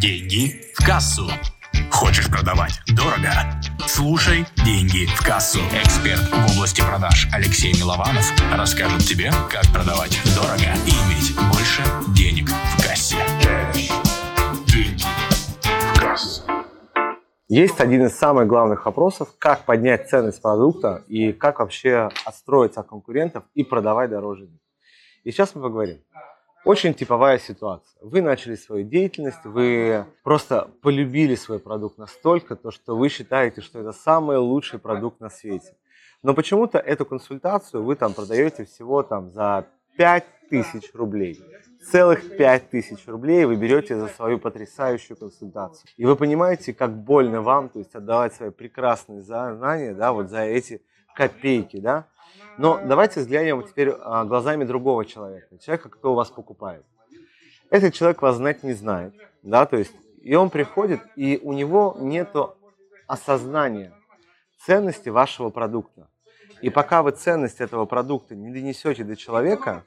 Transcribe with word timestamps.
Деньги 0.00 0.60
в 0.74 0.84
кассу. 0.84 1.28
Хочешь 1.90 2.28
продавать 2.28 2.80
дорого? 2.96 3.30
Слушай 3.86 4.44
«Деньги 4.64 5.06
в 5.06 5.24
кассу». 5.24 5.60
Эксперт 5.72 6.20
в 6.20 6.56
области 6.56 6.80
продаж 6.80 7.28
Алексей 7.32 7.72
Милованов 7.72 8.24
расскажет 8.52 9.02
тебе, 9.02 9.30
как 9.48 9.62
продавать 9.72 10.20
дорого 10.34 10.74
и 10.86 10.90
иметь 10.90 11.36
больше 11.52 11.82
денег 12.12 12.48
в 12.48 12.82
кассе. 12.82 13.16
Деньги 14.66 15.04
в 15.62 16.00
кассу. 16.00 16.42
Есть 17.48 17.80
один 17.80 18.06
из 18.06 18.16
самых 18.16 18.48
главных 18.48 18.86
вопросов, 18.86 19.28
как 19.38 19.64
поднять 19.64 20.08
ценность 20.08 20.42
продукта 20.42 21.04
и 21.06 21.32
как 21.32 21.60
вообще 21.60 22.10
отстроиться 22.24 22.80
от 22.80 22.88
конкурентов 22.88 23.44
и 23.54 23.62
продавать 23.62 24.10
дороже. 24.10 24.48
И 25.22 25.30
сейчас 25.30 25.54
мы 25.54 25.62
поговорим. 25.62 25.98
Очень 26.64 26.94
типовая 26.94 27.38
ситуация. 27.38 27.98
Вы 28.00 28.22
начали 28.22 28.54
свою 28.54 28.84
деятельность, 28.84 29.44
вы 29.44 30.06
просто 30.22 30.70
полюбили 30.80 31.34
свой 31.34 31.58
продукт 31.58 31.98
настолько, 31.98 32.56
то, 32.56 32.70
что 32.70 32.96
вы 32.96 33.10
считаете, 33.10 33.60
что 33.60 33.80
это 33.80 33.92
самый 33.92 34.38
лучший 34.38 34.78
продукт 34.78 35.20
на 35.20 35.28
свете. 35.28 35.76
Но 36.22 36.32
почему-то 36.32 36.78
эту 36.78 37.04
консультацию 37.04 37.84
вы 37.84 37.96
там 37.96 38.14
продаете 38.14 38.64
всего 38.64 39.02
там 39.02 39.30
за 39.30 39.66
5000 39.98 40.94
рублей. 40.94 41.38
Целых 41.90 42.34
5000 42.34 43.08
рублей 43.08 43.44
вы 43.44 43.56
берете 43.56 43.96
за 43.96 44.08
свою 44.08 44.38
потрясающую 44.38 45.18
консультацию. 45.18 45.86
И 45.98 46.06
вы 46.06 46.16
понимаете, 46.16 46.72
как 46.72 46.96
больно 46.96 47.42
вам, 47.42 47.68
то 47.68 47.78
есть 47.78 47.94
отдавать 47.94 48.32
свои 48.32 48.48
прекрасные 48.48 49.20
знания, 49.20 49.92
да, 49.92 50.12
вот 50.14 50.30
за 50.30 50.40
эти 50.40 50.80
копейки, 51.14 51.78
да. 51.78 52.06
Но 52.58 52.80
давайте 52.84 53.20
взглянем 53.20 53.62
теперь 53.62 53.90
а, 53.90 54.24
глазами 54.24 54.64
другого 54.64 55.04
человека, 55.04 55.58
человека, 55.58 55.88
который 55.88 56.14
вас 56.14 56.30
покупает. 56.30 56.84
Этот 57.70 57.94
человек 57.94 58.22
вас 58.22 58.36
знать 58.36 58.62
не 58.62 58.72
знает, 58.72 59.14
да, 59.42 59.66
то 59.66 59.76
есть, 59.76 59.92
и 60.20 60.34
он 60.34 60.50
приходит, 60.50 61.00
и 61.16 61.40
у 61.42 61.52
него 61.52 61.96
нет 61.98 62.34
осознания 63.06 63.92
ценности 64.64 65.08
вашего 65.08 65.50
продукта. 65.50 66.08
И 66.62 66.70
пока 66.70 67.02
вы 67.02 67.10
ценность 67.10 67.60
этого 67.60 67.84
продукта 67.84 68.34
не 68.34 68.50
донесете 68.50 69.04
до 69.04 69.16
человека, 69.16 69.84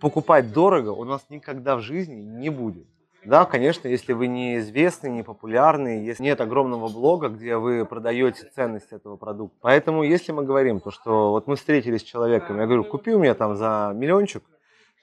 покупать 0.00 0.52
дорого 0.52 0.90
у 0.90 1.04
вас 1.04 1.24
никогда 1.28 1.76
в 1.76 1.80
жизни 1.80 2.22
не 2.22 2.50
будет. 2.50 2.86
Да, 3.24 3.44
конечно, 3.44 3.86
если 3.86 4.12
вы 4.14 4.26
не 4.26 4.58
известный, 4.58 5.10
не 5.10 5.22
популярный, 5.22 6.04
если 6.04 6.24
нет 6.24 6.40
огромного 6.40 6.88
блога, 6.88 7.28
где 7.28 7.56
вы 7.56 7.86
продаете 7.86 8.50
ценность 8.54 8.92
этого 8.92 9.16
продукта. 9.16 9.56
Поэтому, 9.60 10.02
если 10.02 10.32
мы 10.32 10.44
говорим, 10.44 10.80
то, 10.80 10.90
что 10.90 11.30
вот 11.30 11.46
мы 11.46 11.54
встретились 11.54 12.00
с 12.00 12.04
человеком, 12.04 12.58
я 12.58 12.66
говорю, 12.66 12.84
купи 12.84 13.12
у 13.12 13.20
меня 13.20 13.34
там 13.34 13.54
за 13.54 13.92
миллиончик, 13.94 14.42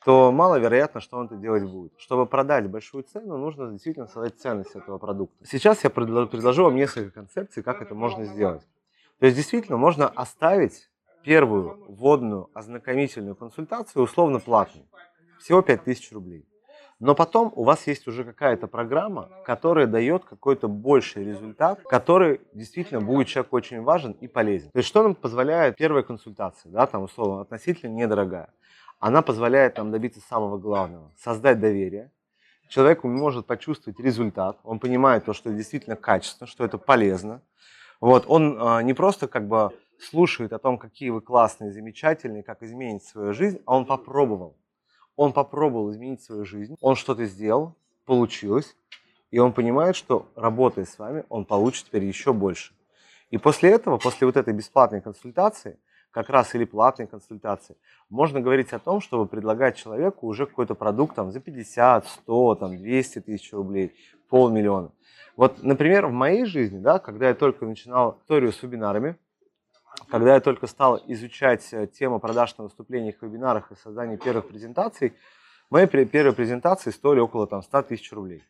то 0.03 0.31
маловероятно, 0.31 0.99
что 0.99 1.17
он 1.17 1.27
это 1.27 1.35
делать 1.35 1.63
будет. 1.63 1.93
Чтобы 1.97 2.25
продать 2.25 2.69
большую 2.69 3.03
цену, 3.03 3.37
нужно 3.37 3.71
действительно 3.71 4.07
создать 4.07 4.37
ценность 4.37 4.75
этого 4.75 4.97
продукта. 4.97 5.45
Сейчас 5.45 5.83
я 5.83 5.89
предложу 5.89 6.65
вам 6.65 6.75
несколько 6.75 7.11
концепций, 7.11 7.63
как 7.63 7.81
это 7.81 7.95
можно 7.95 8.25
сделать. 8.25 8.63
То 9.19 9.25
есть, 9.25 9.37
действительно, 9.37 9.77
можно 9.77 10.07
оставить 10.07 10.89
первую 11.23 11.85
вводную 11.87 12.49
ознакомительную 12.53 13.35
консультацию 13.35 14.03
условно 14.03 14.39
платной. 14.39 14.85
Всего 15.39 15.61
5000 15.61 16.11
рублей. 16.13 16.45
Но 16.99 17.15
потом 17.15 17.53
у 17.55 17.63
вас 17.63 17.87
есть 17.87 18.07
уже 18.07 18.25
какая-то 18.25 18.67
программа, 18.67 19.29
которая 19.45 19.87
дает 19.87 20.25
какой-то 20.25 20.67
больший 20.67 21.23
результат, 21.23 21.81
который 21.83 22.41
действительно 22.53 22.99
будет 22.99 23.27
человеку 23.27 23.55
очень 23.55 23.81
важен 23.81 24.11
и 24.19 24.27
полезен. 24.27 24.69
То 24.71 24.79
есть 24.79 24.89
что 24.89 25.03
нам 25.03 25.15
позволяет 25.15 25.77
первая 25.77 26.03
консультация, 26.03 26.69
да, 26.71 26.85
там 26.87 27.03
условно 27.03 27.41
относительно 27.41 27.95
недорогая. 27.95 28.49
Она 28.99 29.21
позволяет 29.21 29.77
нам 29.77 29.91
добиться 29.91 30.19
самого 30.19 30.57
главного, 30.57 31.13
создать 31.17 31.61
доверие. 31.61 32.11
Человек 32.67 33.05
может 33.05 33.47
почувствовать 33.47 33.97
результат, 33.99 34.59
он 34.63 34.79
понимает 34.79 35.23
то, 35.23 35.33
что 35.33 35.49
это 35.49 35.57
действительно 35.57 35.95
качественно, 35.95 36.47
что 36.47 36.65
это 36.65 36.77
полезно. 36.77 37.41
Вот, 38.01 38.25
он 38.27 38.57
а, 38.59 38.83
не 38.83 38.93
просто 38.93 39.27
как 39.27 39.47
бы 39.47 39.71
слушает 39.99 40.51
о 40.51 40.59
том, 40.59 40.77
какие 40.77 41.09
вы 41.11 41.21
классные, 41.21 41.71
замечательные, 41.71 42.43
как 42.43 42.61
изменить 42.61 43.03
свою 43.03 43.33
жизнь, 43.33 43.61
а 43.65 43.77
он 43.77 43.85
попробовал 43.85 44.55
он 45.19 45.33
попробовал 45.33 45.91
изменить 45.91 46.23
свою 46.23 46.45
жизнь, 46.45 46.77
он 46.79 46.95
что-то 46.95 47.25
сделал, 47.25 47.75
получилось, 48.05 48.77
и 49.31 49.39
он 49.39 49.51
понимает, 49.51 49.97
что 49.97 50.29
работая 50.33 50.85
с 50.85 50.97
вами, 50.97 51.25
он 51.27 51.43
получит 51.43 51.87
теперь 51.87 52.05
еще 52.05 52.31
больше. 52.31 52.73
И 53.29 53.37
после 53.37 53.71
этого, 53.71 53.97
после 53.97 54.27
вот 54.27 54.37
этой 54.37 54.53
бесплатной 54.53 55.01
консультации, 55.01 55.77
как 56.11 56.29
раз 56.29 56.55
или 56.55 56.63
платной 56.63 57.05
консультации, 57.05 57.75
можно 58.09 58.39
говорить 58.39 58.71
о 58.71 58.79
том, 58.79 59.01
чтобы 59.01 59.25
предлагать 59.25 59.75
человеку 59.75 60.25
уже 60.25 60.45
какой-то 60.45 60.73
продукт 60.73 61.15
там, 61.15 61.33
за 61.33 61.41
50, 61.41 62.07
100, 62.07 62.55
там, 62.55 62.77
200 62.77 63.19
тысяч 63.19 63.51
рублей, 63.51 63.93
полмиллиона. 64.29 64.93
Вот, 65.35 65.61
например, 65.61 66.07
в 66.07 66.13
моей 66.13 66.45
жизни, 66.45 66.79
да, 66.79 66.97
когда 66.97 67.27
я 67.27 67.33
только 67.33 67.65
начинал 67.65 68.19
историю 68.21 68.53
с 68.53 68.63
вебинарами, 68.63 69.17
когда 70.09 70.35
я 70.35 70.39
только 70.39 70.67
стал 70.67 71.01
изучать 71.07 71.67
э, 71.71 71.87
тему 71.87 72.19
продаж 72.19 72.57
на 72.57 72.65
выступлениях, 72.65 73.15
вебинарах 73.21 73.71
и 73.71 73.75
создания 73.75 74.17
первых 74.17 74.47
презентаций, 74.47 75.13
мои 75.69 75.85
первые 75.85 76.33
презентации 76.33 76.91
стоили 76.91 77.19
около 77.19 77.47
там, 77.47 77.61
100 77.61 77.81
тысяч 77.83 78.11
рублей. 78.11 78.43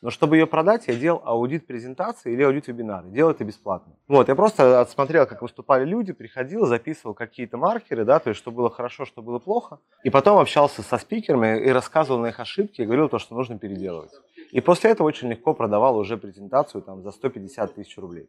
Но 0.00 0.10
чтобы 0.10 0.36
ее 0.36 0.48
продать, 0.48 0.88
я 0.88 0.94
делал 0.94 1.22
аудит 1.24 1.64
презентации 1.66 2.32
или 2.32 2.42
аудит 2.42 2.66
вебинара. 2.66 3.04
Делал 3.06 3.30
это 3.30 3.44
бесплатно. 3.44 3.94
Вот, 4.08 4.26
я 4.26 4.34
просто 4.34 4.80
отсмотрел, 4.80 5.26
как 5.26 5.42
выступали 5.42 5.84
люди, 5.84 6.12
приходил, 6.12 6.66
записывал 6.66 7.14
какие-то 7.14 7.56
маркеры, 7.56 8.04
да, 8.04 8.18
то 8.18 8.30
есть, 8.30 8.38
что 8.38 8.50
было 8.50 8.68
хорошо, 8.68 9.04
что 9.04 9.22
было 9.22 9.38
плохо. 9.38 9.78
И 10.02 10.10
потом 10.10 10.38
общался 10.38 10.82
со 10.82 10.98
спикерами 10.98 11.60
и 11.64 11.68
рассказывал 11.68 12.18
на 12.18 12.28
их 12.28 12.40
ошибки 12.40 12.80
и 12.80 12.84
говорил 12.84 13.08
то, 13.08 13.20
что 13.20 13.36
нужно 13.36 13.58
переделывать. 13.58 14.10
И 14.50 14.60
после 14.60 14.90
этого 14.90 15.06
очень 15.06 15.28
легко 15.28 15.54
продавал 15.54 15.96
уже 15.96 16.16
презентацию 16.16 16.82
там, 16.82 17.02
за 17.02 17.12
150 17.12 17.74
тысяч 17.74 17.96
рублей. 17.96 18.28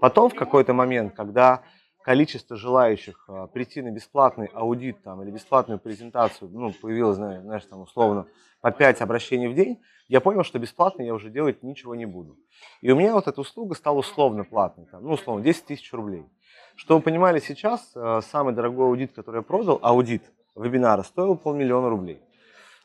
Потом 0.00 0.30
в 0.30 0.34
какой-то 0.34 0.74
момент, 0.74 1.14
когда 1.14 1.62
количество 2.04 2.56
желающих 2.56 3.24
а, 3.28 3.46
прийти 3.46 3.80
на 3.80 3.90
бесплатный 3.90 4.50
аудит 4.52 5.02
там, 5.02 5.22
или 5.22 5.30
бесплатную 5.30 5.80
презентацию, 5.80 6.50
ну, 6.52 6.70
появилось, 6.70 7.16
знаешь, 7.16 7.64
там, 7.64 7.80
условно, 7.80 8.26
по 8.60 8.70
5 8.70 9.00
обращений 9.00 9.48
в 9.48 9.54
день, 9.54 9.80
я 10.08 10.20
понял, 10.20 10.44
что 10.44 10.58
бесплатно 10.58 11.02
я 11.02 11.14
уже 11.14 11.30
делать 11.30 11.62
ничего 11.62 11.94
не 11.94 12.04
буду. 12.04 12.36
И 12.82 12.92
у 12.92 12.96
меня 12.96 13.14
вот 13.14 13.26
эта 13.26 13.40
услуга 13.40 13.74
стала 13.74 13.98
условно 13.98 14.44
платной, 14.44 14.86
там, 14.86 15.02
ну, 15.02 15.14
условно, 15.14 15.42
10 15.42 15.64
тысяч 15.64 15.92
рублей. 15.94 16.26
Что 16.76 16.96
вы 16.96 17.02
понимали, 17.02 17.40
сейчас 17.40 17.90
а, 17.94 18.20
самый 18.20 18.52
дорогой 18.52 18.86
аудит, 18.86 19.12
который 19.12 19.36
я 19.36 19.42
продал, 19.42 19.78
аудит 19.82 20.22
вебинара, 20.54 21.02
стоил 21.02 21.36
полмиллиона 21.36 21.88
рублей. 21.88 22.20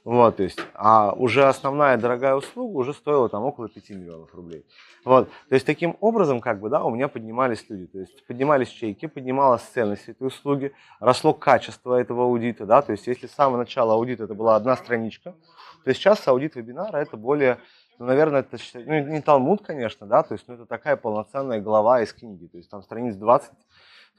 Вот, 0.05 0.37
то 0.37 0.43
есть, 0.43 0.59
а 0.75 1.11
уже 1.11 1.45
основная 1.45 1.97
дорогая 1.97 2.35
услуга 2.35 2.77
уже 2.77 2.93
стоила 2.93 3.27
там 3.27 3.43
около 3.43 3.67
5 3.67 3.89
миллионов 3.89 4.33
рублей. 4.33 4.65
Вот, 5.03 5.29
то 5.49 5.55
есть, 5.55 5.65
таким 5.65 5.97
образом, 5.99 6.39
как 6.39 6.61
бы, 6.61 6.69
да, 6.69 6.83
у 6.83 6.89
меня 6.89 7.09
поднимались 7.09 7.65
люди, 7.69 7.87
то 7.87 7.99
есть, 7.99 8.25
поднимались 8.25 8.69
чеки, 8.69 9.07
поднималась 9.07 9.61
ценность 9.61 10.07
этой 10.07 10.27
услуги, 10.27 10.71
росло 11.01 11.33
качество 11.33 11.99
этого 11.99 12.23
аудита, 12.23 12.65
да, 12.65 12.81
то 12.81 12.93
есть, 12.93 13.07
если 13.07 13.27
с 13.27 13.31
самого 13.31 13.57
начала 13.57 13.93
аудита 13.93 14.23
это 14.23 14.33
была 14.33 14.55
одна 14.55 14.77
страничка, 14.77 15.35
то 15.83 15.93
сейчас 15.93 16.25
аудит 16.27 16.55
вебинара 16.55 16.97
это 16.97 17.17
более, 17.17 17.59
ну, 17.97 18.05
наверное, 18.05 18.39
это 18.39 18.57
ну, 18.75 18.99
не 18.99 19.21
талмуд, 19.21 19.65
конечно, 19.65 20.07
да, 20.07 20.23
то 20.23 20.33
есть, 20.33 20.47
ну, 20.47 20.53
это 20.53 20.65
такая 20.65 20.95
полноценная 20.95 21.59
глава 21.59 22.01
из 22.01 22.13
книги, 22.13 22.47
то 22.47 22.57
есть, 22.57 22.69
там 22.69 22.81
страниц 22.83 23.15
20, 23.15 23.51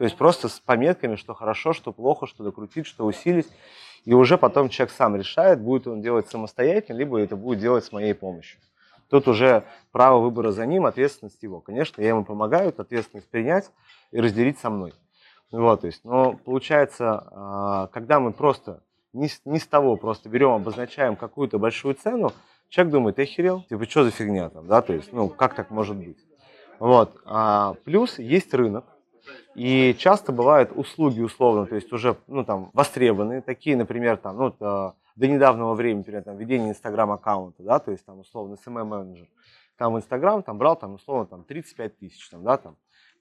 то 0.01 0.05
есть, 0.05 0.17
просто 0.17 0.49
с 0.49 0.59
пометками, 0.61 1.17
что 1.17 1.35
хорошо, 1.35 1.75
что 1.75 1.93
плохо, 1.93 2.27
что 2.27 2.43
докрутить, 2.43 2.87
что 2.87 3.05
усилить. 3.05 3.47
И 4.07 4.15
уже 4.15 4.39
потом 4.39 4.71
человек 4.71 4.95
сам 4.95 5.15
решает, 5.15 5.61
будет 5.61 5.87
он 5.87 6.01
делать 6.01 6.27
самостоятельно, 6.27 6.97
либо 6.97 7.21
это 7.21 7.37
будет 7.37 7.59
делать 7.59 7.85
с 7.85 7.93
моей 7.93 8.15
помощью. 8.15 8.59
Тут 9.11 9.29
уже 9.29 9.63
право 9.93 10.19
выбора 10.21 10.53
за 10.53 10.65
ним, 10.65 10.87
ответственность 10.87 11.43
его. 11.43 11.61
Конечно, 11.61 12.01
я 12.01 12.09
ему 12.09 12.25
помогаю, 12.25 12.73
ответственность 12.75 13.29
принять 13.29 13.71
и 14.11 14.19
разделить 14.19 14.59
со 14.59 14.71
мной. 14.71 14.95
Вот, 15.53 15.83
то 15.83 15.87
есть, 15.87 16.03
но 16.03 16.33
получается, 16.33 17.29
а, 17.31 17.87
когда 17.89 18.21
мы 18.21 18.33
просто 18.33 18.83
не 19.13 19.29
с, 19.29 19.43
не 19.45 19.59
с 19.59 19.67
того 19.67 19.97
просто 19.97 20.31
берем, 20.31 20.53
обозначаем 20.53 21.15
какую-то 21.15 21.59
большую 21.59 21.95
цену, 21.95 22.33
человек 22.71 22.91
думает, 22.91 23.17
ты 23.17 23.25
охерел? 23.25 23.65
Типа, 23.69 23.85
что 23.85 24.05
за 24.05 24.13
фигня 24.13 24.49
там, 24.49 24.67
да, 24.67 24.81
то 24.81 24.95
есть, 24.95 25.13
ну, 25.13 25.29
как 25.29 25.53
так 25.55 25.69
может 25.71 25.99
быть? 25.99 26.17
Вот, 26.79 27.21
а, 27.27 27.75
плюс 27.85 28.19
есть 28.19 28.55
рынок, 28.55 28.87
и 29.55 29.95
часто 29.99 30.33
бывают 30.33 30.73
услуги 30.75 31.21
условно, 31.21 31.67
то 31.67 31.75
есть 31.75 31.93
уже 31.93 32.17
ну, 32.27 32.45
там, 32.45 32.71
востребованные, 32.73 33.43
такие, 33.43 33.77
например, 33.77 34.17
там, 34.17 34.37
ну, 34.37 34.51
до 34.59 35.27
недавнего 35.27 35.75
времени, 35.75 35.99
например, 35.99 36.23
там, 36.23 36.37
ведение 36.37 36.71
инстаграм-аккаунта, 36.71 37.63
да, 37.63 37.79
то 37.79 37.91
есть 37.91 38.05
там 38.05 38.21
условно 38.21 38.57
SMM-менеджер. 38.65 39.29
Там 39.77 39.97
Инстаграм 39.97 40.43
там, 40.43 40.59
брал 40.59 40.77
там, 40.77 40.95
условно 40.95 41.25
там, 41.25 41.43
35 41.43 41.99
тысяч, 41.99 42.29
там, 42.29 42.45
да, 42.45 42.59
там, 42.59 42.77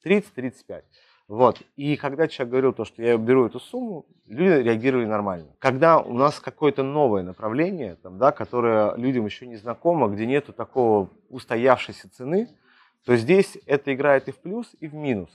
30-35. 0.05 0.83
Вот. 1.29 1.61
И 1.77 1.95
когда 1.95 2.27
человек 2.27 2.51
говорил 2.51 2.73
то, 2.73 2.85
что 2.85 3.01
я 3.01 3.15
беру 3.15 3.45
эту 3.45 3.59
сумму, 3.59 4.05
люди 4.25 4.63
реагировали 4.63 5.05
нормально. 5.05 5.55
Когда 5.59 5.99
у 5.99 6.13
нас 6.13 6.39
какое-то 6.39 6.83
новое 6.83 7.23
направление, 7.23 7.95
там, 7.95 8.17
да, 8.17 8.31
которое 8.31 8.95
людям 8.95 9.25
еще 9.25 9.47
не 9.47 9.55
знакомо, 9.55 10.07
где 10.07 10.25
нету 10.25 10.51
такого 10.51 11.09
устоявшейся 11.29 12.09
цены, 12.11 12.49
то 13.05 13.15
здесь 13.15 13.57
это 13.65 13.93
играет 13.93 14.27
и 14.27 14.31
в 14.31 14.39
плюс, 14.39 14.75
и 14.79 14.87
в 14.87 14.95
минус. 14.95 15.29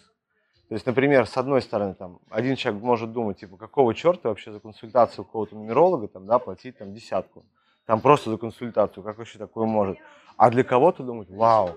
То 0.68 0.74
есть, 0.74 0.86
например, 0.86 1.26
с 1.26 1.36
одной 1.36 1.60
стороны, 1.60 1.94
там, 1.94 2.20
один 2.30 2.56
человек 2.56 2.82
может 2.82 3.12
думать, 3.12 3.38
типа, 3.38 3.56
какого 3.56 3.94
черта 3.94 4.30
вообще 4.30 4.50
за 4.50 4.60
консультацию 4.60 5.24
какого-то 5.24 5.54
нумеролога 5.54 6.08
там, 6.08 6.26
да, 6.26 6.38
платить 6.38 6.78
там, 6.78 6.94
десятку. 6.94 7.44
там 7.84 8.00
просто 8.00 8.30
за 8.30 8.38
консультацию, 8.38 9.04
как 9.04 9.18
вообще 9.18 9.38
такое 9.38 9.66
может. 9.66 9.98
А 10.36 10.50
для 10.50 10.64
кого-то 10.64 11.02
думать, 11.02 11.28
вау, 11.30 11.76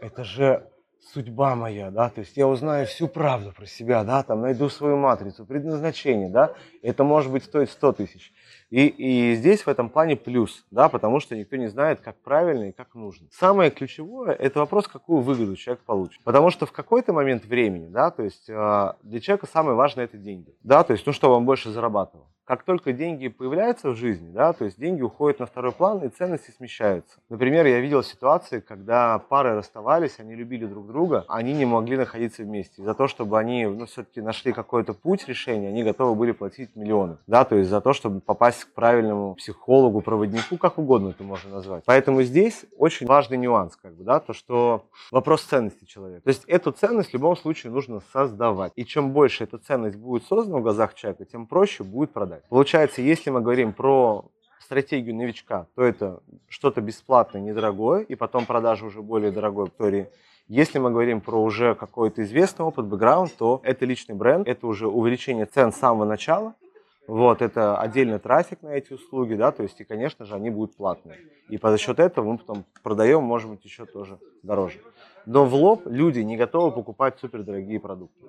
это 0.00 0.24
же 0.24 0.66
судьба 1.00 1.54
моя, 1.54 1.90
да, 1.90 2.10
то 2.10 2.20
есть 2.20 2.36
я 2.36 2.46
узнаю 2.46 2.86
всю 2.86 3.08
правду 3.08 3.52
про 3.52 3.66
себя, 3.66 4.04
да, 4.04 4.22
там 4.22 4.42
найду 4.42 4.68
свою 4.68 4.96
матрицу, 4.96 5.46
предназначение, 5.46 6.28
да, 6.28 6.54
это 6.82 7.04
может 7.04 7.32
быть 7.32 7.44
стоит 7.44 7.70
100 7.70 7.92
тысяч. 7.92 8.32
И, 8.70 8.86
и 8.86 9.34
здесь 9.34 9.64
в 9.64 9.68
этом 9.68 9.88
плане 9.88 10.16
плюс, 10.16 10.66
да, 10.70 10.88
потому 10.88 11.20
что 11.20 11.34
никто 11.34 11.56
не 11.56 11.68
знает, 11.68 12.00
как 12.00 12.20
правильно 12.20 12.68
и 12.68 12.72
как 12.72 12.94
нужно. 12.94 13.28
Самое 13.32 13.70
ключевое– 13.70 14.32
это 14.38 14.58
вопрос, 14.60 14.86
какую 14.86 15.22
выгоду 15.22 15.56
человек 15.56 15.82
получит. 15.84 16.22
Потому 16.22 16.50
что 16.50 16.66
в 16.66 16.72
какой-то 16.72 17.12
момент 17.12 17.46
времени, 17.46 17.88
да, 17.88 18.10
то 18.10 18.22
есть 18.22 18.48
э, 18.50 18.92
для 19.02 19.20
человека 19.20 19.46
самое 19.46 19.74
важное– 19.74 20.04
это 20.06 20.18
деньги, 20.18 20.54
да, 20.62 20.84
то 20.84 20.92
есть, 20.92 21.06
ну, 21.06 21.12
чтобы 21.12 21.34
он 21.34 21.46
больше 21.46 21.70
зарабатывал 21.70 22.28
как 22.48 22.62
только 22.62 22.94
деньги 22.94 23.28
появляются 23.28 23.90
в 23.90 23.96
жизни, 23.96 24.30
да, 24.30 24.54
то 24.54 24.64
есть 24.64 24.80
деньги 24.80 25.02
уходят 25.02 25.38
на 25.38 25.44
второй 25.44 25.70
план 25.70 26.02
и 26.02 26.08
ценности 26.08 26.50
смещаются. 26.50 27.18
Например, 27.28 27.66
я 27.66 27.78
видел 27.78 28.02
ситуации, 28.02 28.60
когда 28.60 29.18
пары 29.18 29.54
расставались, 29.54 30.18
они 30.18 30.34
любили 30.34 30.64
друг 30.64 30.86
друга, 30.86 31.26
они 31.28 31.52
не 31.52 31.66
могли 31.66 31.98
находиться 31.98 32.44
вместе. 32.44 32.82
За 32.82 32.94
то, 32.94 33.06
чтобы 33.06 33.38
они 33.38 33.66
ну, 33.66 33.84
все-таки 33.84 34.22
нашли 34.22 34.54
какой-то 34.54 34.94
путь 34.94 35.28
решения, 35.28 35.68
они 35.68 35.84
готовы 35.84 36.14
были 36.14 36.32
платить 36.32 36.74
миллионы. 36.74 37.18
Да, 37.26 37.44
то 37.44 37.54
есть 37.54 37.68
за 37.68 37.82
то, 37.82 37.92
чтобы 37.92 38.20
попасть 38.20 38.64
к 38.64 38.72
правильному 38.72 39.34
психологу, 39.34 40.00
проводнику, 40.00 40.56
как 40.56 40.78
угодно 40.78 41.10
это 41.10 41.24
можно 41.24 41.50
назвать. 41.50 41.82
Поэтому 41.84 42.22
здесь 42.22 42.64
очень 42.78 43.06
важный 43.06 43.36
нюанс, 43.36 43.76
как 43.76 43.94
бы, 43.94 44.04
да, 44.04 44.20
то, 44.20 44.32
что 44.32 44.86
вопрос 45.10 45.42
ценности 45.42 45.84
человека. 45.84 46.22
То 46.22 46.30
есть 46.30 46.44
эту 46.46 46.72
ценность 46.72 47.10
в 47.10 47.12
любом 47.12 47.36
случае 47.36 47.72
нужно 47.72 48.00
создавать. 48.10 48.72
И 48.74 48.86
чем 48.86 49.12
больше 49.12 49.44
эта 49.44 49.58
ценность 49.58 49.98
будет 49.98 50.24
создана 50.24 50.60
в 50.60 50.62
глазах 50.62 50.94
человека, 50.94 51.26
тем 51.26 51.46
проще 51.46 51.84
будет 51.84 52.10
продать 52.14 52.37
продать. 52.38 52.48
Получается, 52.48 53.02
если 53.02 53.30
мы 53.30 53.40
говорим 53.40 53.72
про 53.72 54.24
стратегию 54.60 55.14
новичка, 55.14 55.66
то 55.74 55.82
это 55.82 56.20
что-то 56.48 56.80
бесплатное, 56.80 57.40
недорогое, 57.40 58.02
и 58.02 58.14
потом 58.14 58.46
продажа 58.46 58.84
уже 58.84 59.02
более 59.02 59.30
дорогой 59.30 59.64
аудитории. 59.64 60.08
Если 60.46 60.78
мы 60.78 60.90
говорим 60.90 61.20
про 61.20 61.42
уже 61.42 61.74
какой-то 61.74 62.22
известный 62.22 62.64
опыт, 62.64 62.86
бэкграунд, 62.86 63.34
то 63.36 63.60
это 63.64 63.84
личный 63.84 64.14
бренд, 64.14 64.48
это 64.48 64.66
уже 64.66 64.88
увеличение 64.88 65.46
цен 65.46 65.72
с 65.72 65.76
самого 65.76 66.04
начала, 66.04 66.54
вот, 67.06 67.40
это 67.40 67.78
отдельный 67.78 68.18
трафик 68.18 68.60
на 68.62 68.68
эти 68.68 68.92
услуги, 68.92 69.34
да, 69.34 69.50
то 69.50 69.62
есть, 69.62 69.80
и, 69.80 69.84
конечно 69.84 70.26
же, 70.26 70.34
они 70.34 70.50
будут 70.50 70.76
платные. 70.76 71.18
И 71.48 71.56
за 71.56 71.78
счет 71.78 71.98
этого 71.98 72.32
мы 72.32 72.38
потом 72.38 72.64
продаем, 72.82 73.22
может 73.22 73.50
быть, 73.50 73.64
еще 73.64 73.86
тоже 73.86 74.18
дороже. 74.42 74.80
Но 75.24 75.46
в 75.46 75.54
лоб 75.54 75.86
люди 75.86 76.20
не 76.20 76.36
готовы 76.36 76.70
покупать 76.70 77.18
супердорогие 77.18 77.80
продукты 77.80 78.26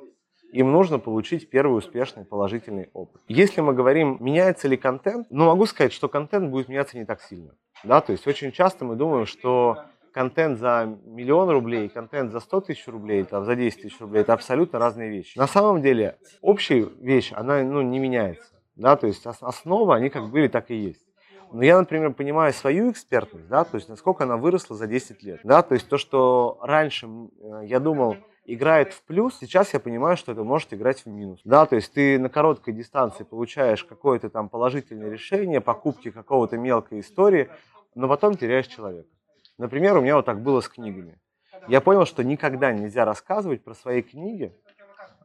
им 0.52 0.72
нужно 0.72 1.00
получить 1.00 1.50
первый 1.50 1.78
успешный 1.78 2.26
положительный 2.26 2.90
опыт. 2.94 3.22
Если 3.28 3.62
мы 3.62 3.74
говорим, 3.74 4.18
меняется 4.20 4.68
ли 4.68 4.78
контент, 4.78 5.28
ну 5.30 5.46
могу 5.46 5.66
сказать, 5.66 5.94
что 5.94 6.08
контент 6.08 6.50
будет 6.50 6.70
меняться 6.70 6.98
не 6.98 7.06
так 7.06 7.22
сильно. 7.22 7.56
Да? 7.84 8.02
То 8.02 8.12
есть 8.12 8.28
очень 8.28 8.52
часто 8.52 8.86
мы 8.86 8.96
думаем, 8.96 9.26
что 9.26 9.78
контент 10.12 10.58
за 10.60 10.98
миллион 11.06 11.50
рублей, 11.50 11.90
контент 11.90 12.32
за 12.32 12.40
100 12.40 12.62
тысяч 12.62 12.88
рублей, 12.88 13.24
там, 13.24 13.46
за 13.46 13.56
10 13.56 13.82
тысяч 13.82 14.00
рублей, 14.00 14.22
это 14.22 14.34
абсолютно 14.34 14.80
разные 14.80 15.10
вещи. 15.10 15.38
На 15.38 15.48
самом 15.48 15.82
деле 15.82 16.18
общая 16.42 16.90
вещь, 17.00 17.32
она 17.34 17.64
ну, 17.64 17.82
не 17.82 18.00
меняется. 18.00 18.54
Да? 18.76 18.96
То 18.96 19.08
есть 19.08 19.26
основа, 19.26 19.96
они 19.96 20.10
как 20.10 20.30
были, 20.30 20.48
так 20.48 20.72
и 20.72 20.76
есть. 20.76 21.10
Но 21.52 21.64
я, 21.64 21.80
например, 21.80 22.14
понимаю 22.14 22.54
свою 22.54 22.92
экспертность, 22.92 23.48
да, 23.48 23.64
то 23.64 23.76
есть 23.76 23.90
насколько 23.90 24.24
она 24.24 24.38
выросла 24.38 24.76
за 24.76 24.86
10 24.86 25.24
лет. 25.24 25.40
Да, 25.44 25.64
то 25.64 25.74
есть 25.74 25.90
то, 25.90 25.98
что 25.98 26.60
раньше 26.62 27.08
э, 27.08 27.62
я 27.66 27.80
думал, 27.80 28.18
играет 28.54 28.94
в 28.94 29.04
плюс, 29.04 29.38
сейчас 29.40 29.74
я 29.74 29.80
понимаю, 29.80 30.18
что 30.18 30.32
это 30.32 30.44
может 30.44 30.74
играть 30.74 31.06
в 31.06 31.08
минус. 31.08 31.40
Да, 31.44 31.66
то 31.66 31.76
есть 31.76 31.94
ты 31.94 32.18
на 32.18 32.30
короткой 32.30 32.74
дистанции 32.74 33.24
получаешь 33.24 33.84
какое-то 33.84 34.30
там 34.30 34.50
положительное 34.50 35.10
решение, 35.10 35.62
покупки 35.62 36.12
какого-то 36.12 36.58
мелкой 36.58 37.02
истории, 37.02 37.50
но 37.96 38.08
потом 38.08 38.36
теряешь 38.36 38.68
человека. 38.68 39.10
Например, 39.58 39.98
у 39.98 40.02
меня 40.02 40.16
вот 40.16 40.26
так 40.26 40.42
было 40.42 40.62
с 40.62 40.70
книгами. 40.70 41.20
Я 41.68 41.82
понял, 41.82 42.06
что 42.06 42.24
никогда 42.24 42.72
нельзя 42.72 43.06
рассказывать 43.06 43.64
про 43.64 43.74
свои 43.74 44.02
книги 44.02 44.54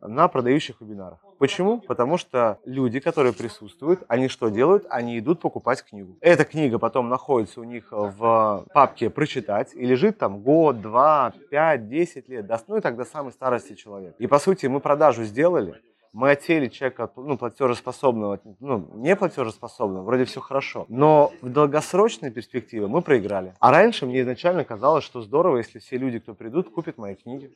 на 0.04 0.28
продающих 0.28 0.80
вебинарах. 0.80 1.18
Почему? 1.38 1.80
Потому 1.80 2.16
что 2.16 2.58
люди, 2.64 3.00
которые 3.00 3.32
присутствуют, 3.32 4.04
они 4.08 4.28
что 4.28 4.48
делают? 4.48 4.86
Они 4.88 5.18
идут 5.18 5.40
покупать 5.40 5.82
книгу. 5.82 6.16
Эта 6.20 6.44
книга 6.44 6.78
потом 6.78 7.08
находится 7.08 7.60
у 7.60 7.64
них 7.64 7.88
в 7.90 8.64
папке 8.72 9.10
«Прочитать» 9.10 9.74
и 9.74 9.84
лежит 9.84 10.18
там 10.18 10.40
год, 10.40 10.80
два, 10.80 11.32
пять, 11.50 11.88
десять 11.88 12.28
лет, 12.28 12.50
ну 12.68 12.76
и 12.76 12.80
так 12.80 12.96
до 12.96 13.04
самой 13.04 13.32
старости 13.32 13.74
человека. 13.74 14.14
И 14.18 14.26
по 14.26 14.38
сути 14.38 14.66
мы 14.66 14.80
продажу 14.80 15.24
сделали, 15.24 15.80
мы 16.12 16.30
отсели 16.30 16.68
человека 16.68 17.10
ну, 17.16 17.36
платежеспособного, 17.36 18.40
ну, 18.60 18.88
не 18.94 19.16
платежеспособного, 19.16 20.04
вроде 20.04 20.24
все 20.24 20.40
хорошо. 20.40 20.86
Но 20.88 21.32
в 21.42 21.48
долгосрочной 21.48 22.30
перспективе 22.30 22.86
мы 22.86 23.02
проиграли. 23.02 23.54
А 23.58 23.72
раньше 23.72 24.06
мне 24.06 24.20
изначально 24.20 24.64
казалось, 24.64 25.04
что 25.04 25.22
здорово, 25.22 25.58
если 25.58 25.80
все 25.80 25.98
люди, 25.98 26.20
кто 26.20 26.34
придут, 26.34 26.70
купят 26.70 26.98
мои 26.98 27.16
книги 27.16 27.52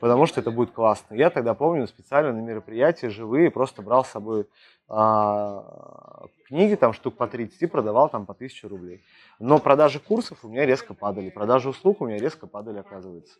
потому 0.00 0.26
что 0.26 0.40
это 0.40 0.50
будет 0.50 0.72
классно. 0.72 1.14
Я 1.14 1.30
тогда 1.30 1.54
помню 1.54 1.86
специально 1.86 2.32
на 2.32 2.40
мероприятия 2.40 3.10
живые 3.10 3.50
просто 3.50 3.82
брал 3.82 4.04
с 4.04 4.08
собой 4.08 4.46
а, 4.88 6.26
книги, 6.46 6.74
там 6.74 6.92
штук 6.92 7.16
по 7.16 7.26
30 7.26 7.62
и 7.62 7.66
продавал 7.66 8.08
там 8.08 8.26
по 8.26 8.32
1000 8.32 8.68
рублей. 8.68 9.04
Но 9.38 9.58
продажи 9.58 9.98
курсов 9.98 10.38
у 10.42 10.48
меня 10.48 10.66
резко 10.66 10.94
падали, 10.94 11.30
продажи 11.30 11.68
услуг 11.68 12.00
у 12.00 12.06
меня 12.06 12.18
резко 12.18 12.46
падали, 12.46 12.78
оказывается. 12.78 13.34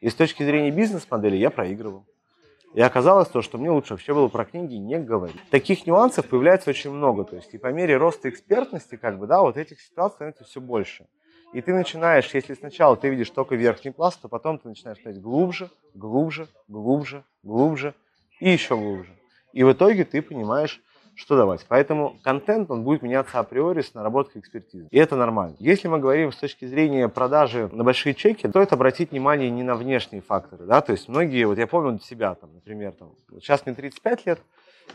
И 0.00 0.08
с 0.08 0.14
точки 0.14 0.42
зрения 0.42 0.70
бизнес-модели 0.70 1.36
я 1.36 1.50
проигрывал. 1.50 2.04
И 2.74 2.80
оказалось 2.80 3.28
то, 3.28 3.40
что 3.40 3.56
мне 3.56 3.70
лучше 3.70 3.94
вообще 3.94 4.12
было 4.12 4.28
про 4.28 4.44
книги 4.44 4.74
не 4.74 4.98
говорить. 4.98 5.40
Таких 5.50 5.86
нюансов 5.86 6.26
появляется 6.28 6.68
очень 6.68 6.90
много. 6.90 7.24
То 7.24 7.36
есть 7.36 7.54
и 7.54 7.58
по 7.58 7.68
мере 7.68 7.96
роста 7.96 8.28
экспертности, 8.28 8.96
как 8.96 9.18
бы, 9.18 9.26
да, 9.26 9.40
вот 9.40 9.56
этих 9.56 9.80
ситуаций 9.80 10.16
становится 10.16 10.44
все 10.44 10.60
больше. 10.60 11.06
И 11.56 11.62
ты 11.62 11.72
начинаешь, 11.72 12.34
если 12.34 12.52
сначала 12.52 12.98
ты 12.98 13.08
видишь 13.08 13.30
только 13.30 13.54
верхний 13.54 13.90
пласт, 13.90 14.20
то 14.20 14.28
потом 14.28 14.58
ты 14.58 14.68
начинаешь 14.68 14.98
смотреть 14.98 15.22
глубже, 15.22 15.70
глубже, 15.94 16.48
глубже, 16.68 17.24
глубже 17.42 17.94
и 18.40 18.50
еще 18.50 18.76
глубже. 18.76 19.10
И 19.54 19.64
в 19.64 19.72
итоге 19.72 20.04
ты 20.04 20.20
понимаешь, 20.20 20.82
что 21.14 21.34
давать. 21.34 21.64
Поэтому 21.66 22.18
контент, 22.22 22.70
он 22.70 22.84
будет 22.84 23.00
меняться 23.00 23.38
априори 23.38 23.80
с 23.80 23.94
наработкой 23.94 24.42
экспертизы. 24.42 24.86
И 24.90 24.98
это 24.98 25.16
нормально. 25.16 25.56
Если 25.58 25.88
мы 25.88 25.98
говорим 25.98 26.30
с 26.30 26.36
точки 26.36 26.66
зрения 26.66 27.08
продажи 27.08 27.70
на 27.72 27.84
большие 27.84 28.12
чеки, 28.12 28.46
то 28.48 28.60
это 28.60 28.74
обратить 28.74 29.12
внимание 29.12 29.48
не 29.48 29.62
на 29.62 29.76
внешние 29.76 30.20
факторы. 30.20 30.66
Да? 30.66 30.82
То 30.82 30.92
есть 30.92 31.08
многие, 31.08 31.46
вот 31.46 31.56
я 31.56 31.66
помню 31.66 31.98
себя, 32.00 32.34
там, 32.34 32.52
например, 32.52 32.92
там, 32.92 33.14
сейчас 33.40 33.64
мне 33.64 33.74
35 33.74 34.26
лет, 34.26 34.40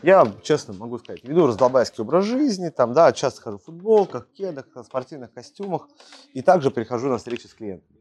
я, 0.02 0.26
честно 0.42 0.74
могу 0.74 0.98
сказать, 0.98 1.22
веду 1.24 1.46
раздолбайский 1.46 2.02
образ 2.02 2.24
жизни, 2.24 2.70
там, 2.70 2.92
да, 2.92 3.12
часто 3.12 3.42
хожу 3.42 3.58
в 3.58 3.64
футболках, 3.64 4.28
кедах, 4.32 4.66
спортивных 4.84 5.32
костюмах, 5.32 5.88
и 6.32 6.42
также 6.42 6.70
прихожу 6.70 7.08
на 7.08 7.18
встречи 7.18 7.46
с 7.46 7.54
клиентами. 7.54 7.98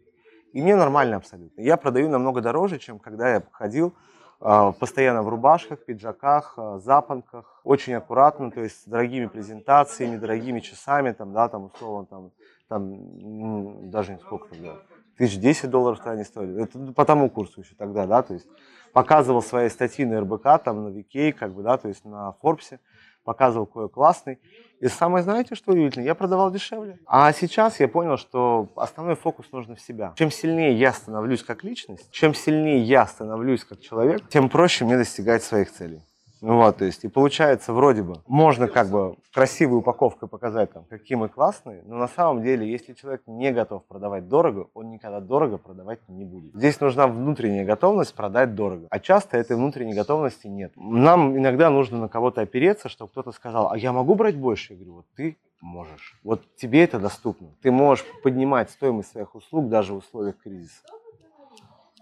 И 0.54 0.62
мне 0.62 0.76
нормально 0.76 1.18
абсолютно. 1.18 1.62
Я 1.62 1.78
продаю 1.78 2.10
намного 2.10 2.42
дороже, 2.42 2.80
чем 2.80 3.00
когда 3.00 3.36
я 3.36 3.44
ходил 3.52 3.94
э, 4.42 4.74
постоянно 4.80 5.24
в 5.24 5.30
рубашках, 5.30 5.86
пиджаках, 5.86 6.56
э, 6.58 6.80
запонках, 6.84 7.62
очень 7.64 7.94
аккуратно, 7.94 8.52
то 8.52 8.62
есть 8.62 8.82
с 8.82 8.86
дорогими 8.86 9.28
презентациями, 9.28 10.18
дорогими 10.18 10.60
часами, 10.60 11.12
там, 11.12 11.34
да, 11.34 11.48
там, 11.48 11.66
условно, 11.66 12.06
там, 12.06 12.32
там 12.68 13.90
даже 13.90 14.14
не 14.14 14.20
сколько 14.20 14.50
тогда, 14.50 14.76
тысяч 15.18 15.40
десять 15.40 15.70
долларов 15.70 16.00
тогда 16.00 16.16
не 16.16 16.26
стоили. 16.26 16.64
Это 16.64 16.94
по 16.94 17.06
тому 17.06 17.30
курсу 17.30 17.62
еще 17.62 17.76
тогда, 17.76 18.06
да, 18.06 18.22
то 18.22 18.34
есть 18.34 18.48
показывал 18.94 19.42
свои 19.42 19.70
статьи 19.70 20.06
на 20.06 20.22
РБК, 20.22 20.64
там, 20.64 20.84
на 20.84 20.90
Викей, 20.90 21.32
как 21.32 21.54
бы, 21.54 21.64
да, 21.64 21.78
то 21.78 21.88
есть 21.88 22.06
на 22.06 22.34
Форбсе, 22.42 22.80
показывал 23.24 23.66
кое 23.66 23.88
классный. 23.88 24.40
И 24.80 24.88
самое, 24.88 25.24
знаете, 25.24 25.54
что 25.54 25.74
удивительно, 25.74 26.04
я 26.04 26.16
продавал 26.16 26.52
дешевле. 26.52 26.98
А 27.06 27.32
сейчас 27.34 27.80
я 27.80 27.88
понял, 27.88 28.18
что 28.18 28.70
основной 28.76 29.16
фокус 29.16 29.52
нужно 29.52 29.76
в 29.76 29.82
себя. 29.82 30.14
Чем 30.18 30.32
сильнее 30.32 30.74
я 30.74 30.92
становлюсь 30.92 31.44
как 31.44 31.64
личность, 31.64 32.10
чем 32.12 32.34
сильнее 32.34 32.80
я 32.80 33.06
становлюсь 33.06 33.64
как 33.64 33.80
человек, 33.80 34.28
тем 34.30 34.50
проще 34.50 34.86
мне 34.86 34.98
достигать 34.98 35.44
своих 35.44 35.72
целей. 35.72 36.02
Вот, 36.42 36.78
то 36.78 36.86
есть, 36.86 37.04
и 37.04 37.08
получается, 37.08 37.72
вроде 37.72 38.02
бы, 38.02 38.16
можно 38.26 38.68
как 38.68 38.90
бы 38.90 39.16
красивой 39.32 39.78
упаковкой 39.78 40.28
показать, 40.28 40.74
там, 40.74 40.86
какие 40.90 41.16
мы 41.16 41.30
классные, 41.30 41.84
но 41.86 41.98
на 41.98 42.08
самом 42.08 42.42
деле, 42.42 42.70
если 42.70 42.94
человек 42.94 43.22
не 43.28 43.52
готов 43.52 43.86
продавать 43.86 44.28
дорого, 44.28 44.68
он 44.74 44.90
никогда 44.90 45.20
дорого 45.20 45.60
продавать 45.60 46.00
не 46.10 46.26
будет. 46.26 46.56
Здесь 46.56 46.82
нужна 46.82 47.06
внутренняя 47.06 47.64
готовность 47.64 48.16
продать 48.16 48.56
дорого, 48.56 48.88
а 48.90 49.00
часто 49.00 49.38
этой 49.38 49.56
внутренней 49.56 49.94
готовности 49.94 50.48
нет. 50.48 50.72
Нам 50.76 51.38
иногда 51.38 51.70
нужно 51.70 52.00
на 52.00 52.08
кого-то 52.08 52.42
опереться, 52.42 52.90
чтобы 52.90 53.12
кто-то 53.12 53.32
сказал, 53.32 53.72
а 53.72 53.78
я 53.78 53.94
могу 53.94 54.16
брать 54.16 54.36
больше? 54.36 54.74
Я 54.74 54.78
говорю, 54.78 54.94
вот 54.96 55.06
ты 55.16 55.38
можешь. 55.62 56.20
Вот 56.24 56.42
тебе 56.56 56.84
это 56.84 57.00
доступно. 57.00 57.50
Ты 57.62 57.72
можешь 57.72 58.04
поднимать 58.24 58.72
стоимость 58.72 59.12
своих 59.12 59.36
услуг 59.36 59.70
даже 59.70 59.94
в 59.94 59.98
условиях 59.98 60.40
кризиса. 60.42 60.82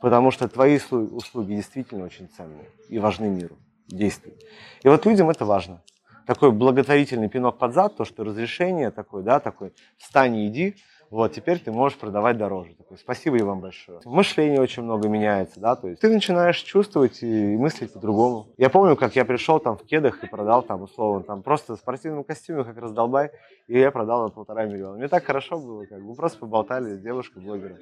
Потому 0.01 0.31
что 0.31 0.48
твои 0.48 0.77
услуги 0.77 1.55
действительно 1.55 2.05
очень 2.05 2.29
ценные 2.29 2.69
и 2.88 3.00
важны 3.00 3.27
миру 3.27 3.58
действий. 3.89 4.34
И 4.84 4.88
вот 4.88 5.05
людям 5.05 5.29
это 5.29 5.46
важно. 5.46 5.81
Такой 6.25 6.51
благотворительный 6.51 7.27
пинок 7.27 7.58
под 7.58 7.74
зад, 7.74 7.98
то, 7.98 8.05
что 8.05 8.24
разрешение 8.24 8.91
такое, 8.91 9.24
да, 9.24 9.39
такой 9.39 9.74
встань 9.98 10.36
и 10.36 10.48
иди, 10.48 10.75
Вот, 11.10 11.34
теперь 11.34 11.60
ты 11.60 11.72
можешь 11.72 11.98
продавать 11.98 12.38
дороже. 12.38 12.75
Такой, 12.75 12.98
спасибо 12.98 13.44
вам 13.44 13.62
большое. 13.62 14.00
Мышление 14.06 14.62
очень 14.62 14.84
много 14.84 15.08
меняется, 15.08 15.60
да, 15.60 15.75
то 15.75 15.88
есть 15.88 16.01
ты 16.01 16.10
начинаешь 16.10 16.58
чувствовать 16.58 17.24
и 17.24 17.58
мыслить 17.58 17.94
по-другому. 17.94 18.48
Я 18.58 18.70
помню, 18.70 18.96
как 18.96 19.16
я 19.16 19.25
пришел 19.25 19.60
там 19.60 19.75
в 19.78 19.84
кедах 19.86 20.24
и 20.24 20.28
продал 20.28 20.62
там, 20.62 20.84
условно, 20.84 21.24
там 21.24 21.42
просто 21.42 21.75
в 21.75 21.80
спортивном 21.80 22.24
костюме, 22.24 22.63
как 22.63 22.78
раздолбай, 22.78 23.32
и 23.68 23.80
я 23.80 23.89
продал 23.89 24.24
на 24.24 24.30
полтора 24.30 24.66
миллиона. 24.66 24.98
Мне 24.98 25.08
так 25.08 25.24
хорошо 25.24 25.58
было, 25.58 25.86
как 25.86 26.01
бы 26.01 26.13
просто 26.13 26.39
поболтали 26.39 26.96
с 26.96 27.00
девушкой-блогером. 27.00 27.78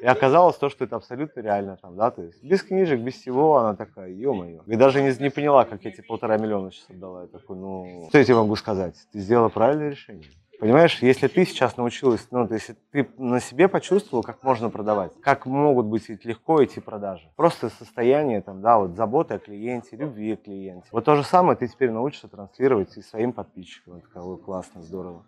И 0.00 0.06
оказалось 0.06 0.56
то, 0.56 0.68
что 0.68 0.84
это 0.84 0.96
абсолютно 0.96 1.40
реально 1.40 1.78
там, 1.80 1.96
да, 1.96 2.10
то 2.10 2.22
есть 2.22 2.42
без 2.44 2.62
книжек, 2.62 3.00
без 3.00 3.14
всего, 3.14 3.56
она 3.56 3.74
такая, 3.74 4.10
ё-моё. 4.10 4.62
И 4.66 4.76
даже 4.76 5.02
не, 5.02 5.12
не 5.20 5.30
поняла, 5.30 5.64
как 5.64 5.84
я 5.84 5.90
эти 5.90 6.00
полтора 6.00 6.38
миллиона 6.38 6.70
сейчас 6.70 6.90
отдала. 6.90 7.22
Я 7.22 7.26
такой, 7.28 7.56
ну, 7.56 8.06
что 8.08 8.18
я 8.18 8.24
тебе 8.24 8.36
могу 8.36 8.54
сказать? 8.56 8.94
Ты 9.12 9.18
сделала 9.18 9.48
правильное 9.48 9.90
решение. 9.90 10.28
Понимаешь, 10.62 11.02
если 11.02 11.26
ты 11.26 11.44
сейчас 11.44 11.76
научилась, 11.76 12.24
ну, 12.30 12.46
то 12.46 12.54
есть 12.54 12.70
ты 12.92 13.08
на 13.18 13.40
себе 13.40 13.66
почувствовал, 13.66 14.22
как 14.22 14.44
можно 14.44 14.70
продавать, 14.70 15.10
как 15.20 15.44
могут 15.44 15.86
быть 15.86 16.08
легко 16.24 16.62
эти 16.62 16.78
продажи. 16.78 17.28
Просто 17.34 17.68
состояние, 17.68 18.42
там, 18.42 18.60
да, 18.62 18.78
вот 18.78 18.94
заботы 18.94 19.34
о 19.34 19.38
клиенте, 19.40 19.96
любви 19.96 20.36
к 20.36 20.44
клиенте. 20.44 20.86
Вот 20.92 21.04
то 21.04 21.16
же 21.16 21.24
самое 21.24 21.58
ты 21.58 21.66
теперь 21.66 21.90
научишься 21.90 22.28
транслировать 22.28 22.96
и 22.96 23.02
своим 23.02 23.32
подписчикам. 23.32 23.96
Это 23.96 24.06
как 24.06 24.22
классно, 24.44 24.82
здорово. 24.82 25.24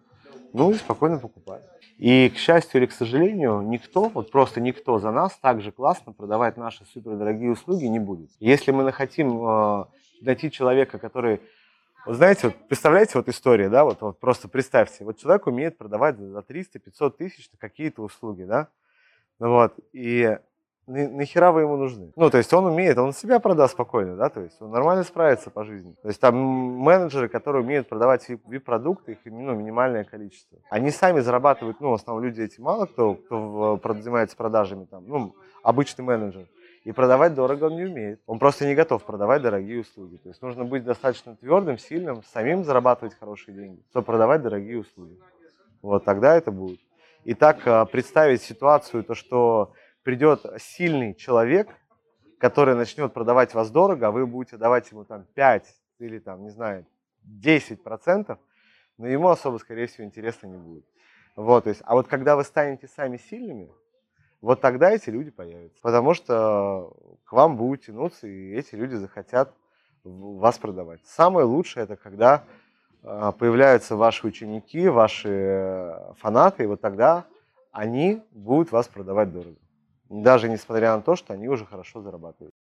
Ну 0.53 0.71
и 0.71 0.75
спокойно 0.75 1.19
покупай. 1.19 1.59
И, 1.99 2.29
к 2.29 2.39
счастью 2.39 2.81
или 2.81 2.87
к 2.87 2.93
сожалению, 2.93 3.61
никто, 3.63 4.05
вот 4.11 4.31
просто 4.31 4.61
никто 4.61 5.01
за 5.01 5.11
нас 5.11 5.37
так 5.43 5.63
же 5.63 5.73
классно 5.73 6.13
продавать 6.13 6.57
наши 6.57 6.85
супердорогие 6.85 7.51
услуги 7.51 7.87
не 7.87 7.99
будет. 7.99 8.31
Если 8.39 8.71
мы 8.71 8.93
хотим 8.93 9.45
э, 9.45 9.85
найти 10.21 10.53
человека, 10.53 10.99
который 10.99 11.41
вот 12.07 12.17
знаете, 12.17 12.49
вот 12.49 12.57
представляете 12.69 13.13
вот 13.15 13.29
история, 13.29 13.69
да, 13.69 13.85
вот, 13.85 14.01
вот 14.01 14.21
просто 14.21 14.49
представьте, 14.49 15.05
вот 15.05 15.19
человек 15.19 15.47
умеет 15.47 15.79
продавать 15.79 16.19
за 16.19 16.39
300-500 16.41 17.11
тысяч 17.17 17.51
какие-то 17.59 18.03
услуги, 18.03 18.45
да, 18.45 18.69
ну 19.39 19.51
вот, 19.51 19.75
и 19.93 20.39
нахера 20.87 21.53
вы 21.53 21.63
ему 21.63 21.77
нужны? 21.77 22.13
Ну, 22.17 22.31
то 22.31 22.39
есть 22.39 22.53
он 22.53 22.67
умеет, 22.67 22.99
он 22.99 23.13
себя 23.13 23.41
продаст 23.41 23.75
спокойно, 23.75 24.17
да, 24.17 24.29
то 24.29 24.41
есть 24.41 24.61
он 24.61 24.71
нормально 24.71 25.03
справится 25.03 25.51
по 25.51 25.65
жизни. 25.65 25.95
То 26.03 26.09
есть 26.09 26.21
там 26.21 26.37
менеджеры, 26.37 27.29
которые 27.29 27.63
умеют 27.63 27.89
продавать 27.89 28.29
VIP-продукты, 28.29 29.13
их 29.13 29.19
ну, 29.25 29.55
минимальное 29.55 30.05
количество. 30.05 30.59
Они 30.71 30.91
сами 30.91 31.21
зарабатывают, 31.21 31.81
ну, 31.81 31.91
в 31.91 31.95
основном 31.95 32.25
люди 32.25 32.43
эти 32.43 32.61
мало 32.61 32.87
кто, 32.87 33.15
кто 33.15 33.81
занимается 33.83 34.37
продажами, 34.37 34.85
там, 34.85 35.05
ну, 35.07 35.35
обычный 35.63 36.03
менеджер. 36.03 36.47
И 36.85 36.93
продавать 36.93 37.35
дорого 37.35 37.65
он 37.65 37.77
не 37.77 37.85
умеет. 37.85 38.21
Он 38.27 38.39
просто 38.39 38.67
не 38.67 38.75
готов 38.75 39.03
продавать 39.05 39.41
дорогие 39.41 39.81
услуги. 39.81 40.17
То 40.17 40.29
есть 40.29 40.43
нужно 40.43 40.65
быть 40.65 40.85
достаточно 40.85 41.35
твердым, 41.35 41.79
сильным, 41.79 42.23
самим 42.25 42.63
зарабатывать 42.63 43.19
хорошие 43.19 43.55
деньги, 43.55 43.83
чтобы 43.89 44.05
продавать 44.05 44.43
дорогие 44.43 44.79
услуги. 44.81 45.19
Вот 45.81 46.05
тогда 46.05 46.37
это 46.37 46.51
будет. 46.51 46.81
И 47.25 47.33
так 47.33 47.67
а, 47.67 47.87
представить 47.87 48.43
ситуацию, 48.43 49.03
то 49.03 49.15
что 49.15 49.73
придет 50.03 50.45
сильный 50.59 51.15
человек, 51.15 51.69
который 52.39 52.75
начнет 52.75 53.15
продавать 53.15 53.55
вас 53.55 53.71
дорого, 53.71 54.09
а 54.09 54.11
вы 54.11 54.27
будете 54.27 54.59
давать 54.59 54.91
ему 54.91 55.05
там 55.05 55.25
5 55.35 55.67
или 56.01 56.19
там, 56.19 56.43
не 56.43 56.51
знаю, 56.51 56.87
10 57.23 57.83
процентов, 57.83 58.39
но 58.99 59.09
ему 59.09 59.29
особо, 59.29 59.57
скорее 59.57 59.87
всего, 59.87 60.05
интересно 60.05 60.49
не 60.49 60.59
будет. 60.59 60.85
Вот, 61.35 61.65
то 61.65 61.71
есть, 61.71 61.81
а 61.85 61.95
вот 61.95 62.09
когда 62.09 62.37
вы 62.37 62.45
станете 62.45 62.87
сами 62.89 63.17
сильными, 63.17 63.71
вот 64.45 64.61
тогда 64.61 64.91
эти 64.91 65.09
люди 65.09 65.31
появятся. 65.31 65.81
Потому 65.81 66.13
что 66.13 66.93
к 67.25 67.33
вам 67.33 67.57
будут 67.57 67.87
тянуться, 67.87 68.27
и 68.27 68.53
эти 68.53 68.75
люди 68.75 68.95
захотят 68.95 69.55
вас 70.05 70.59
продавать. 70.59 71.01
Самое 71.07 71.47
лучшее 71.47 71.85
это 71.85 71.97
когда 71.97 72.45
а, 73.03 73.33
появляются 73.33 73.97
ваши 73.97 74.27
ученики, 74.27 74.87
ваши 74.87 75.99
фанаты, 76.19 76.65
и 76.65 76.67
вот 76.67 76.83
тогда 76.83 77.25
они 77.73 78.23
будут 78.33 78.71
вас 78.71 78.87
продавать 78.87 79.33
дорого. 79.33 79.57
Даже 80.11 80.51
несмотря 80.51 80.95
на 80.95 81.01
то, 81.01 81.17
что 81.17 81.33
они 81.33 81.49
уже 81.49 81.65
хорошо 81.65 82.03
зарабатывают. 82.03 82.53